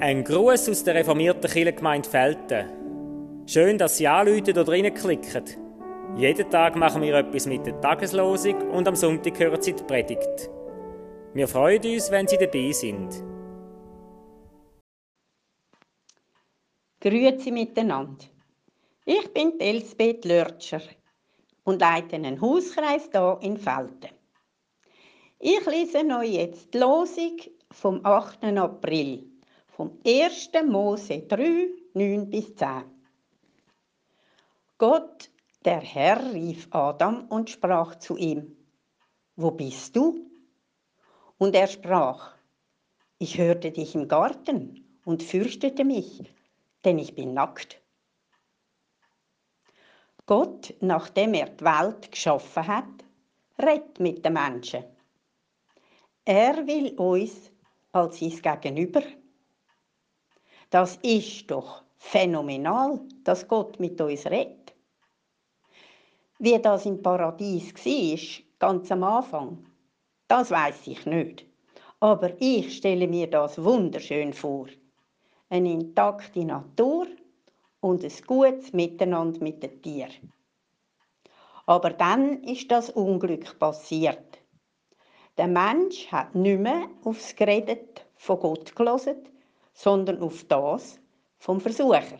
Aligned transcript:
Ein 0.00 0.22
Gruß 0.22 0.68
aus 0.68 0.84
der 0.84 0.96
reformierten 0.96 1.50
Kirchengemeinde 1.50 2.08
Felten. 2.08 2.68
Schön, 3.46 3.78
dass 3.78 3.96
Sie 3.96 4.06
anrufen 4.06 4.50
oder 4.50 4.68
reinklicken. 4.68 5.44
Jeden 6.16 6.50
Tag 6.50 6.76
machen 6.76 7.02
wir 7.02 7.14
etwas 7.14 7.46
mit 7.46 7.66
der 7.66 7.80
Tageslosung 7.80 8.70
und 8.70 8.86
am 8.86 8.96
Sonntag 8.96 9.38
hören 9.38 9.60
Sie 9.60 9.72
die 9.72 9.82
Predigt. 9.82 10.50
Wir 11.32 11.48
freuen 11.48 11.82
uns, 11.84 12.10
wenn 12.10 12.28
Sie 12.28 12.36
dabei 12.36 12.70
sind. 12.72 13.24
Grüezi 17.00 17.50
miteinander. 17.50 18.24
Ich 19.04 19.32
bin 19.32 19.58
Elsbeth 19.58 20.24
Lörtscher 20.24 20.80
und 21.64 21.80
leite 21.80 22.16
einen 22.16 22.40
Hauskreis 22.40 23.08
hier 23.10 23.38
in 23.42 23.56
Felten. 23.56 24.10
Ich 25.40 25.66
lese 25.66 25.98
euch 25.98 26.32
jetzt 26.32 26.72
die 26.72 26.78
Losung 26.78 27.36
vom 27.70 28.06
8. 28.06 28.44
April, 28.44 29.28
vom 29.66 29.98
1. 30.06 30.50
Mose 30.66 31.22
3, 31.22 31.70
9 31.92 32.30
bis 32.30 32.54
10. 32.54 32.84
Gott, 34.78 35.30
der 35.64 35.80
Herr, 35.80 36.32
rief 36.32 36.68
Adam 36.70 37.26
und 37.28 37.50
sprach 37.50 37.96
zu 37.96 38.16
ihm, 38.16 38.56
Wo 39.34 39.50
bist 39.50 39.96
du? 39.96 40.30
Und 41.36 41.56
er 41.56 41.66
sprach, 41.66 42.36
Ich 43.18 43.36
hörte 43.36 43.72
dich 43.72 43.96
im 43.96 44.06
Garten 44.06 45.00
und 45.04 45.22
fürchtete 45.22 45.84
mich, 45.84 46.22
denn 46.84 46.98
ich 46.98 47.14
bin 47.14 47.34
nackt. 47.34 47.82
Gott, 50.26 50.74
nachdem 50.80 51.34
er 51.34 51.50
die 51.50 51.64
Welt 51.64 52.12
geschaffen 52.12 52.66
hat, 52.66 53.04
redet 53.58 54.00
mit 54.00 54.24
den 54.24 54.32
Menschen. 54.32 54.93
Er 56.26 56.66
will 56.66 56.94
uns 56.96 57.50
als 57.92 58.18
sein 58.18 58.60
Gegenüber. 58.60 59.02
Das 60.70 60.96
ist 61.02 61.50
doch 61.50 61.82
phänomenal, 61.98 63.00
dass 63.24 63.46
Gott 63.46 63.78
mit 63.78 64.00
uns 64.00 64.24
redet. 64.24 64.74
Wie 66.38 66.58
das 66.58 66.86
im 66.86 67.02
Paradies 67.02 67.74
war, 67.74 68.44
ganz 68.58 68.90
am 68.90 69.04
Anfang, 69.04 69.66
das 70.26 70.50
weiß 70.50 70.86
ich 70.86 71.04
nicht. 71.04 71.44
Aber 72.00 72.30
ich 72.40 72.76
stelle 72.78 73.06
mir 73.06 73.28
das 73.28 73.62
wunderschön 73.62 74.32
vor. 74.32 74.68
Eine 75.50 75.72
intakte 75.72 76.42
Natur 76.42 77.06
und 77.80 78.02
ein 78.02 78.12
gutes 78.26 78.72
Miteinander 78.72 79.40
mit 79.40 79.62
den 79.62 79.82
Tieren. 79.82 80.32
Aber 81.66 81.90
dann 81.90 82.42
ist 82.44 82.70
das 82.70 82.88
Unglück 82.88 83.58
passiert. 83.58 84.43
Der 85.36 85.48
Mensch 85.48 86.06
hat 86.12 86.34
nicht 86.36 86.60
mehr 86.60 86.88
aufs 87.02 87.34
Geredet 87.34 88.06
von 88.14 88.38
Gott 88.38 88.76
gelesen, 88.76 89.28
sondern 89.72 90.22
auf 90.22 90.44
das 90.44 91.00
vom 91.38 91.60
Versucher. 91.60 92.18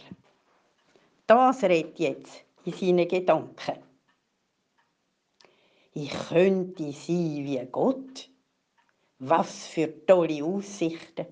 Das 1.29 1.63
redet 1.63 1.99
jetzt 2.01 2.45
in 2.65 2.73
seinen 2.73 3.07
Gedanken. 3.07 3.79
Ich 5.93 6.11
könnte 6.29 6.91
sein 6.93 7.45
wie 7.45 7.65
Gott. 7.71 8.29
Was 9.21 9.69
für 9.69 10.05
tolle 10.07 10.45
Aussichten. 10.45 11.27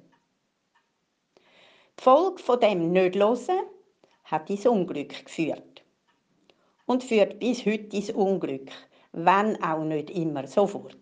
Die 1.99 2.03
Folge 2.03 2.41
von 2.41 2.61
dem 2.61 2.93
nicht 2.93 3.17
hören 3.17 3.67
hat 4.25 4.49
ins 4.49 4.67
Unglück 4.67 5.25
geführt. 5.25 5.83
Und 6.87 7.03
führt 7.03 7.41
bis 7.41 7.67
heute 7.67 7.97
ins 7.97 8.11
Unglück, 8.11 8.71
wenn 9.11 9.61
auch 9.63 9.83
nicht 9.83 10.11
immer 10.11 10.47
sofort. 10.47 11.02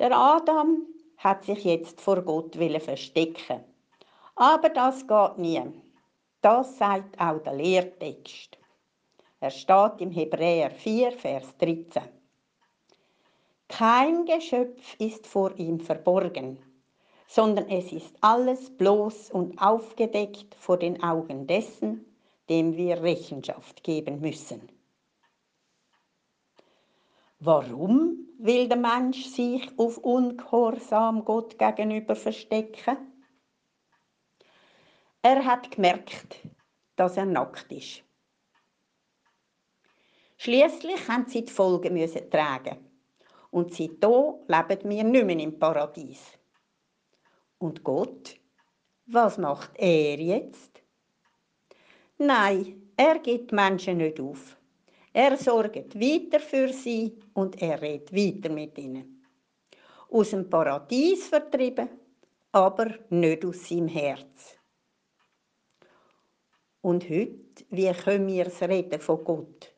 Der 0.00 0.16
Adam 0.16 0.86
hat 1.18 1.44
sich 1.44 1.62
jetzt 1.64 2.00
vor 2.00 2.22
Gott 2.22 2.56
verstecken. 2.56 3.62
Aber 4.34 4.70
das 4.70 5.06
geht 5.06 5.36
nie. 5.36 5.62
Das 6.40 6.78
sagt 6.78 7.20
auch 7.20 7.42
der 7.42 7.52
Lehrtext. 7.52 8.56
Er 9.40 9.50
steht 9.50 10.00
im 10.00 10.10
Hebräer 10.10 10.70
4, 10.70 11.12
Vers 11.12 11.54
13. 11.58 12.02
Kein 13.68 14.24
Geschöpf 14.24 14.96
ist 14.98 15.26
vor 15.26 15.54
ihm 15.58 15.78
verborgen, 15.78 16.58
sondern 17.28 17.68
es 17.68 17.92
ist 17.92 18.16
alles 18.22 18.74
bloß 18.74 19.32
und 19.32 19.60
aufgedeckt 19.60 20.54
vor 20.54 20.78
den 20.78 21.02
Augen 21.02 21.46
dessen, 21.46 22.06
dem 22.48 22.74
wir 22.74 23.02
Rechenschaft 23.02 23.84
geben 23.84 24.22
müssen. 24.22 24.79
Warum 27.42 28.28
will 28.38 28.68
der 28.68 28.76
Mensch 28.76 29.24
sich 29.24 29.66
auf 29.78 29.96
Ungehorsam 29.96 31.24
Gott 31.24 31.58
gegenüber 31.58 32.14
verstecken? 32.14 32.98
Er 35.22 35.42
hat 35.46 35.70
gemerkt, 35.70 36.46
dass 36.96 37.16
er 37.16 37.24
nackt 37.24 37.72
ist. 37.72 38.02
Schließlich 40.36 41.08
haben 41.08 41.26
sie 41.28 41.46
die 41.46 41.52
Folgen 41.52 42.30
tragen 42.30 42.76
und 43.50 43.72
seitdem 43.74 44.34
leben 44.46 44.90
wir 44.90 45.04
nicht 45.04 45.24
mehr 45.24 45.40
im 45.40 45.58
Paradies. 45.58 46.20
Und 47.56 47.82
Gott? 47.82 48.38
Was 49.06 49.38
macht 49.38 49.70
er 49.76 50.20
jetzt? 50.20 50.82
Nein, 52.18 52.92
er 52.98 53.18
gibt 53.18 53.50
Menschen 53.50 53.96
nicht 53.96 54.20
auf. 54.20 54.59
Er 55.12 55.36
sorgt 55.36 55.98
weiter 55.98 56.38
für 56.38 56.72
sie 56.72 57.18
und 57.34 57.60
er 57.60 57.82
redet 57.82 58.12
weiter 58.12 58.48
mit 58.52 58.78
ihnen. 58.78 59.24
Aus 60.08 60.30
dem 60.30 60.48
Paradies 60.48 61.28
vertrieben, 61.28 61.88
aber 62.52 62.94
nicht 63.10 63.44
aus 63.44 63.68
seinem 63.68 63.88
Herz. 63.88 64.56
Und 66.82 67.08
heute, 67.10 67.64
wie 67.70 67.92
können 67.92 68.28
wir 68.28 68.44
das 68.44 68.62
Reden 68.62 69.00
von 69.00 69.24
Gott 69.24 69.74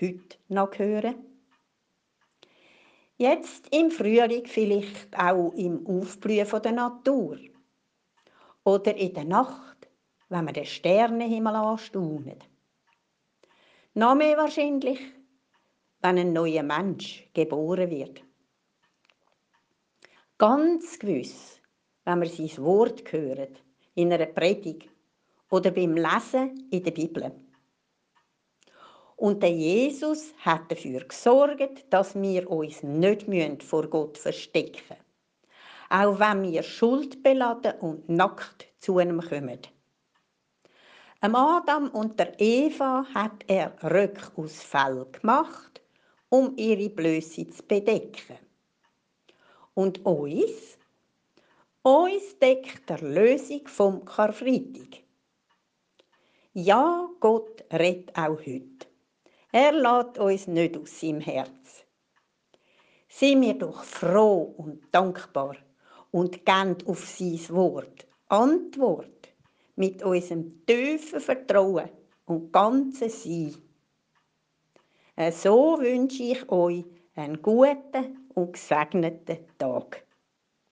heute 0.00 0.38
noch 0.48 0.78
hören? 0.78 1.24
Jetzt 3.16 3.74
im 3.74 3.90
Frühling 3.90 4.44
vielleicht 4.44 5.18
auch 5.18 5.52
im 5.54 5.86
Aufblühen 5.86 6.62
der 6.62 6.72
Natur. 6.72 7.38
Oder 8.62 8.94
in 8.94 9.14
der 9.14 9.24
Nacht, 9.24 9.88
wenn 10.28 10.44
man 10.44 10.52
den 10.52 10.66
Sternenhimmel 10.66 11.54
anstaunet. 11.54 12.44
Noch 13.98 14.14
mehr 14.14 14.36
wahrscheinlich, 14.36 15.00
wenn 16.02 16.18
ein 16.18 16.34
neuer 16.34 16.62
Mensch 16.62 17.30
geboren 17.32 17.88
wird. 17.88 18.22
Ganz 20.36 20.98
gewiss, 20.98 21.62
wenn 22.04 22.18
man 22.18 22.28
sein 22.28 22.58
Wort 22.58 23.10
hört, 23.10 23.62
in 23.94 24.12
einer 24.12 24.26
Predigt 24.26 24.90
oder 25.50 25.70
beim 25.70 25.94
Lesen 25.94 26.68
in 26.70 26.84
der 26.84 26.90
Bibel. 26.90 27.32
Und 29.16 29.42
der 29.42 29.52
Jesus 29.52 30.34
hat 30.40 30.70
dafür 30.70 31.00
gesorgt, 31.00 31.86
dass 31.88 32.14
wir 32.20 32.50
uns 32.50 32.82
nicht 32.82 33.62
vor 33.62 33.88
Gott 33.88 34.18
verstecken 34.18 34.82
müssen. 34.90 35.02
Auch 35.88 36.20
wenn 36.20 36.42
wir 36.42 36.62
schuldbeladen 36.62 37.80
und 37.80 38.10
nackt 38.10 38.68
zu 38.76 39.00
ihm 39.00 39.22
kommen. 39.22 39.60
Am 41.20 41.34
Adam 41.34 41.88
und 41.88 42.18
der 42.20 42.38
Eva 42.38 43.06
hat 43.14 43.44
er 43.46 43.72
Röck 43.82 44.32
aus 44.36 44.62
Fell 44.62 45.06
gemacht, 45.12 45.80
um 46.28 46.54
ihre 46.58 46.90
Blöße 46.90 47.48
zu 47.48 47.62
bedecken. 47.62 48.36
Und 49.72 50.04
uns? 50.04 50.76
Uns 51.82 52.38
deckt 52.38 52.90
der 52.90 53.00
Lösung 53.00 53.66
vom 53.66 54.04
Karfreitag. 54.04 55.04
Ja, 56.52 57.08
Gott 57.20 57.64
redet 57.72 58.16
auch 58.16 58.38
heute. 58.40 58.86
Er 59.52 59.72
lässt 59.72 60.18
uns 60.18 60.46
nicht 60.48 60.76
aus 60.76 61.00
seinem 61.00 61.20
Herz. 61.20 61.86
Sind 63.08 63.40
wir 63.40 63.54
doch 63.54 63.84
froh 63.84 64.54
und 64.58 64.82
dankbar 64.92 65.56
und 66.10 66.44
geben 66.44 66.76
auf 66.84 67.06
sein 67.06 67.40
Wort 67.48 68.06
Antwort 68.28 69.15
mit 69.76 70.02
unserem 70.02 70.64
tiefen 70.66 71.20
Vertrauen 71.20 71.90
und 72.24 72.52
ganzen 72.52 73.08
Sein. 73.08 73.54
So 75.32 75.78
wünsche 75.80 76.22
ich 76.22 76.48
euch 76.50 76.84
einen 77.14 77.40
guten 77.40 78.28
und 78.34 78.52
gesegneten 78.52 79.38
Tag. 79.58 80.05